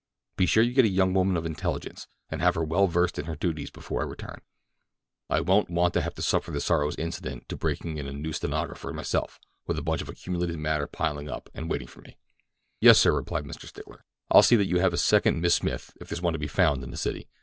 [0.35, 3.25] Be sure you get a young woman of intelligence, and have her well versed in
[3.25, 7.55] her duties before I return—I won't want to have to suffer the sorrows incident to
[7.55, 11.69] breaking in a new stenographer myself with a bunch of accumulated matter piled up and
[11.69, 12.17] waiting for me."
[12.79, 13.67] "Yes, sir," replied Mr.
[13.67, 16.47] Stickler; "I'll see that you have a second Miss Smith if there's one to be
[16.47, 17.29] found in the city.